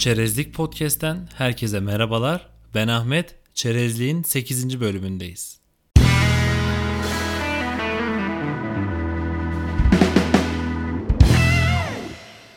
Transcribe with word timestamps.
Çerezlik 0.00 0.54
Podcast'ten 0.54 1.28
herkese 1.34 1.80
merhabalar. 1.80 2.48
Ben 2.74 2.88
Ahmet. 2.88 3.34
Çerezliğin 3.54 4.22
8. 4.22 4.80
bölümündeyiz. 4.80 5.60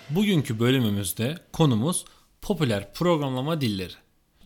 Bugünkü 0.10 0.60
bölümümüzde 0.60 1.38
konumuz 1.54 2.06
popüler 2.42 2.94
programlama 2.94 3.62
dilleri. 3.62 3.94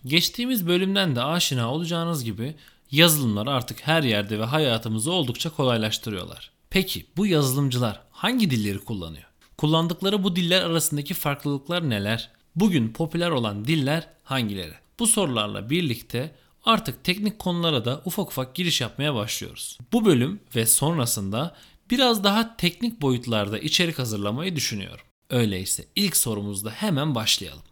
Geçtiğimiz 0.06 0.68
bölümden 0.68 1.16
de 1.16 1.24
aşina 1.24 1.74
olacağınız 1.74 2.24
gibi 2.24 2.56
yazılımlar 2.92 3.48
artık 3.48 3.88
her 3.88 4.04
yerde 4.04 4.40
ve 4.40 4.46
hayatımızı 4.46 5.12
oldukça 5.12 5.50
kolaylaştırıyorlar. 5.50 6.52
Peki 6.70 7.06
bu 7.18 7.28
yazılımcılar 7.28 8.02
hangi 8.12 8.50
dilleri 8.50 8.80
kullanıyor? 8.80 9.28
Kullandıkları 9.58 10.24
bu 10.24 10.36
diller 10.36 10.62
arasındaki 10.62 11.14
farklılıklar 11.14 11.90
neler? 11.90 12.37
Bugün 12.60 12.94
popüler 12.94 13.30
olan 13.30 13.66
diller 13.66 14.08
hangileri? 14.24 14.74
Bu 15.00 15.08
sorularla 15.08 15.70
birlikte 15.70 16.36
artık 16.66 17.04
teknik 17.04 17.40
konulara 17.40 17.86
da 17.86 18.02
ufak 18.06 18.28
ufak 18.28 18.56
giriş 18.56 18.82
yapmaya 18.82 19.16
başlıyoruz. 19.16 19.78
Bu 19.94 20.06
bölüm 20.06 20.40
ve 20.56 20.66
sonrasında 20.66 21.56
biraz 21.92 22.24
daha 22.24 22.58
teknik 22.58 23.02
boyutlarda 23.02 23.60
içerik 23.60 24.00
hazırlamayı 24.00 24.56
düşünüyorum. 24.56 25.06
Öyleyse 25.30 25.86
ilk 25.96 26.18
sorumuzda 26.18 26.70
hemen 26.70 27.16
başlayalım. 27.16 27.64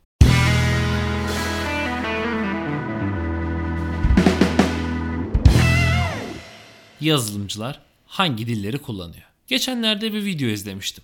Yazılımcılar 7.01 7.81
hangi 8.05 8.47
dilleri 8.47 8.77
kullanıyor? 8.77 9.25
Geçenlerde 9.47 10.13
bir 10.13 10.25
video 10.25 10.47
izlemiştim. 10.47 11.03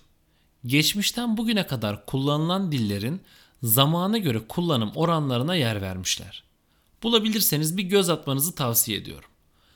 Geçmişten 0.66 1.36
bugüne 1.36 1.66
kadar 1.66 2.06
kullanılan 2.06 2.72
dillerin 2.72 3.20
zamana 3.62 4.18
göre 4.18 4.40
kullanım 4.48 4.92
oranlarına 4.94 5.54
yer 5.54 5.82
vermişler. 5.82 6.44
Bulabilirseniz 7.02 7.76
bir 7.76 7.82
göz 7.82 8.10
atmanızı 8.10 8.54
tavsiye 8.54 8.98
ediyorum. 8.98 9.28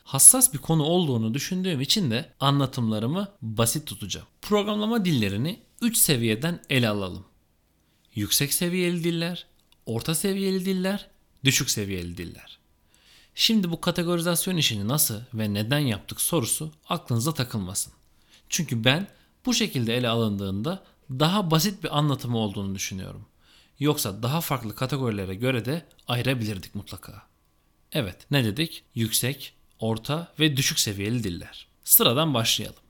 Hassas 0.05 0.55
bir 0.55 0.59
konu 0.59 0.83
olduğunu 0.83 1.35
düşündüğüm 1.35 1.81
için 1.81 2.11
de 2.11 2.33
anlatımlarımı 2.41 3.29
basit 3.43 3.87
tutacağım. 3.87 4.27
Programlama 4.43 5.05
dillerini 5.05 5.61
3 5.83 5.97
seviyeden 5.97 6.61
ele 6.71 6.89
alalım. 6.89 7.25
Yüksek 8.15 8.55
seviyeli 8.55 9.05
diller, 9.05 9.47
orta 9.87 10.15
seviyeli 10.15 10.65
diller, 10.65 11.09
düşük 11.45 11.71
seviyeli 11.71 12.17
diller. 12.17 12.59
Şimdi 13.35 13.71
bu 13.71 13.81
kategorizasyon 13.81 14.57
işini 14.57 14.89
nasıl 14.89 15.21
ve 15.35 15.55
neden 15.55 15.79
yaptık 15.79 16.21
sorusu 16.21 16.71
aklınıza 16.89 17.35
takılmasın. 17.35 17.93
Çünkü 18.49 18.85
ben 18.85 19.09
bu 19.47 19.55
şekilde 19.55 19.97
ele 19.97 20.09
alındığında 20.09 20.85
daha 21.11 21.51
basit 21.51 21.85
bir 21.85 21.99
anlatımı 21.99 22.39
olduğunu 22.39 22.75
düşünüyorum. 22.75 23.27
Yoksa 23.81 24.23
daha 24.23 24.41
farklı 24.41 24.75
kategorilere 24.75 25.35
göre 25.35 25.65
de 25.65 25.87
ayırabilirdik 26.09 26.75
mutlaka. 26.75 27.23
Evet 27.93 28.27
ne 28.31 28.45
dedik? 28.45 28.85
Yüksek, 28.95 29.53
orta 29.79 30.33
ve 30.41 30.57
düşük 30.57 30.79
seviyeli 30.79 31.25
diller. 31.25 31.67
Sıradan 31.85 32.35
başlayalım. 32.35 32.81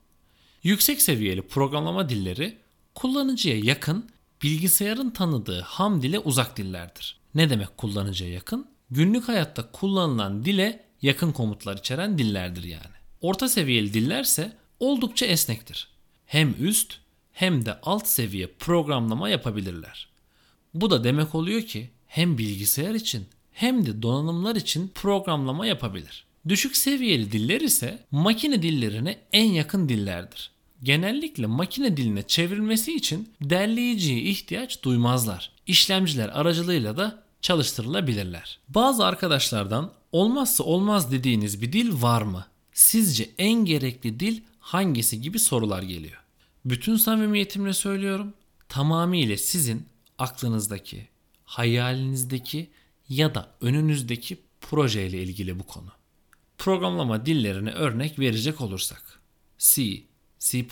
Yüksek 0.63 1.01
seviyeli 1.01 1.41
programlama 1.41 2.09
dilleri 2.09 2.57
kullanıcıya 2.95 3.57
yakın, 3.59 4.09
bilgisayarın 4.43 5.09
tanıdığı 5.09 5.61
ham 5.61 6.01
dile 6.01 6.19
uzak 6.19 6.57
dillerdir. 6.57 7.17
Ne 7.35 7.49
demek 7.49 7.77
kullanıcıya 7.77 8.31
yakın? 8.31 8.67
Günlük 8.89 9.27
hayatta 9.27 9.71
kullanılan 9.71 10.45
dile 10.45 10.85
yakın 11.01 11.31
komutlar 11.31 11.77
içeren 11.77 12.17
dillerdir 12.17 12.63
yani. 12.63 12.97
Orta 13.21 13.49
seviyeli 13.49 13.93
dillerse 13.93 14.57
oldukça 14.79 15.25
esnektir. 15.25 15.87
Hem 16.25 16.55
üst 16.59 16.97
hem 17.31 17.65
de 17.65 17.81
alt 17.81 18.07
seviye 18.07 18.47
programlama 18.47 19.29
yapabilirler. 19.29 20.07
Bu 20.73 20.89
da 20.89 21.03
demek 21.03 21.35
oluyor 21.35 21.61
ki 21.61 21.89
hem 22.07 22.37
bilgisayar 22.37 22.95
için 22.95 23.25
hem 23.51 23.85
de 23.85 24.01
donanımlar 24.01 24.55
için 24.55 24.91
programlama 24.95 25.65
yapabilir. 25.65 26.25
Düşük 26.47 26.77
seviyeli 26.77 27.31
diller 27.31 27.61
ise 27.61 27.99
makine 28.11 28.61
dillerine 28.61 29.17
en 29.33 29.45
yakın 29.45 29.89
dillerdir. 29.89 30.51
Genellikle 30.83 31.45
makine 31.45 31.97
diline 31.97 32.23
çevrilmesi 32.23 32.95
için 32.95 33.29
derleyiciye 33.41 34.21
ihtiyaç 34.21 34.83
duymazlar. 34.83 35.51
İşlemciler 35.67 36.29
aracılığıyla 36.29 36.97
da 36.97 37.23
çalıştırılabilirler. 37.41 38.59
Bazı 38.69 39.05
arkadaşlardan 39.05 39.91
olmazsa 40.11 40.63
olmaz 40.63 41.11
dediğiniz 41.11 41.61
bir 41.61 41.73
dil 41.73 42.01
var 42.01 42.21
mı? 42.21 42.45
Sizce 42.73 43.29
en 43.37 43.65
gerekli 43.65 44.19
dil 44.19 44.41
hangisi 44.59 45.21
gibi 45.21 45.39
sorular 45.39 45.83
geliyor. 45.83 46.21
Bütün 46.65 46.95
samimiyetimle 46.95 47.73
söylüyorum. 47.73 48.33
Tamamıyla 48.69 49.37
sizin 49.37 49.85
aklınızdaki, 50.17 51.07
hayalinizdeki 51.45 52.69
ya 53.09 53.35
da 53.35 53.51
önünüzdeki 53.61 54.37
projeyle 54.61 55.23
ilgili 55.23 55.59
bu 55.59 55.63
konu. 55.63 55.91
Programlama 56.57 57.25
dillerine 57.25 57.71
örnek 57.71 58.19
verecek 58.19 58.61
olursak 58.61 59.19
C, 59.57 60.03
C++, 60.39 60.65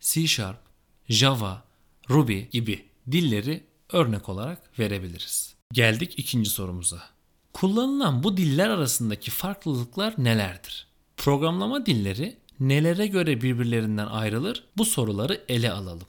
C 0.00 0.26
Sharp, 0.26 0.60
Java, 1.08 1.64
Ruby 2.10 2.40
gibi 2.40 2.84
dilleri 3.10 3.64
örnek 3.92 4.28
olarak 4.28 4.78
verebiliriz. 4.78 5.54
Geldik 5.72 6.14
ikinci 6.16 6.50
sorumuza. 6.50 7.02
Kullanılan 7.52 8.22
bu 8.22 8.36
diller 8.36 8.68
arasındaki 8.68 9.30
farklılıklar 9.30 10.14
nelerdir? 10.18 10.86
Programlama 11.16 11.86
dilleri 11.86 12.36
nelere 12.60 13.06
göre 13.06 13.42
birbirlerinden 13.42 14.06
ayrılır? 14.06 14.64
Bu 14.76 14.84
soruları 14.84 15.44
ele 15.48 15.72
alalım. 15.72 16.06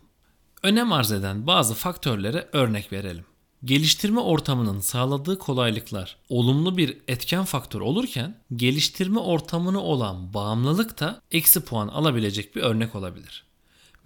Önem 0.63 0.91
arz 0.93 1.11
eden 1.11 1.47
bazı 1.47 1.73
faktörlere 1.73 2.49
örnek 2.53 2.93
verelim. 2.93 3.25
Geliştirme 3.65 4.19
ortamının 4.19 4.79
sağladığı 4.79 5.39
kolaylıklar 5.39 6.17
olumlu 6.29 6.77
bir 6.77 6.97
etken 7.07 7.45
faktör 7.45 7.81
olurken 7.81 8.35
geliştirme 8.55 9.19
ortamına 9.19 9.79
olan 9.79 10.33
bağımlılık 10.33 10.99
da 10.99 11.21
eksi 11.31 11.65
puan 11.65 11.87
alabilecek 11.87 12.55
bir 12.55 12.61
örnek 12.61 12.95
olabilir. 12.95 13.43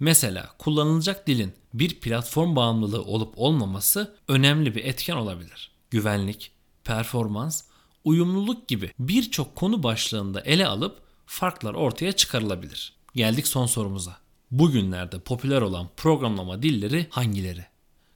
Mesela 0.00 0.50
kullanılacak 0.58 1.26
dilin 1.26 1.52
bir 1.74 2.00
platform 2.00 2.56
bağımlılığı 2.56 3.02
olup 3.02 3.34
olmaması 3.36 4.16
önemli 4.28 4.74
bir 4.74 4.84
etken 4.84 5.16
olabilir. 5.16 5.70
Güvenlik, 5.90 6.50
performans, 6.84 7.64
uyumluluk 8.04 8.68
gibi 8.68 8.92
birçok 8.98 9.56
konu 9.56 9.82
başlığında 9.82 10.40
ele 10.40 10.66
alıp 10.66 11.02
farklar 11.26 11.74
ortaya 11.74 12.12
çıkarılabilir. 12.12 12.92
Geldik 13.14 13.46
son 13.46 13.66
sorumuza. 13.66 14.23
Bugünlerde 14.50 15.18
popüler 15.18 15.62
olan 15.62 15.88
programlama 15.96 16.62
dilleri 16.62 17.06
hangileri? 17.10 17.64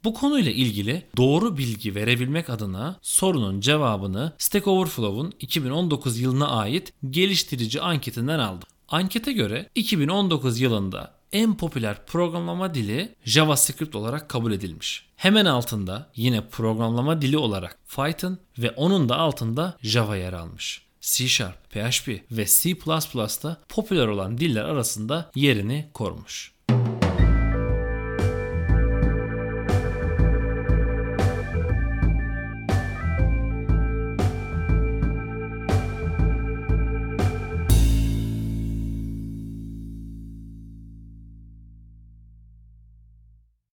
Bu 0.04 0.14
konuyla 0.14 0.52
ilgili 0.52 1.02
doğru 1.16 1.58
bilgi 1.58 1.94
verebilmek 1.94 2.50
adına 2.50 2.98
sorunun 3.02 3.60
cevabını 3.60 4.32
Stack 4.38 4.66
Overflow'un 4.66 5.32
2019 5.40 6.20
yılına 6.20 6.48
ait 6.48 6.92
geliştirici 7.10 7.80
anketinden 7.80 8.38
aldım. 8.38 8.68
Ankete 8.88 9.32
göre 9.32 9.70
2019 9.74 10.60
yılında 10.60 11.14
en 11.32 11.56
popüler 11.56 12.06
programlama 12.06 12.74
dili 12.74 13.14
JavaScript 13.24 13.94
olarak 13.94 14.28
kabul 14.28 14.52
edilmiş. 14.52 15.06
Hemen 15.16 15.44
altında 15.44 16.10
yine 16.16 16.48
programlama 16.48 17.22
dili 17.22 17.38
olarak 17.38 17.78
Python 17.96 18.38
ve 18.58 18.70
onun 18.70 19.08
da 19.08 19.16
altında 19.16 19.76
Java 19.82 20.16
yer 20.16 20.32
almış. 20.32 20.87
C 21.00 21.28
Sharp, 21.28 21.70
PHP 21.70 22.08
ve 22.30 22.46
C++'da 22.46 23.60
popüler 23.68 24.06
olan 24.06 24.38
diller 24.38 24.64
arasında 24.64 25.30
yerini 25.34 25.90
korumuş. 25.94 26.57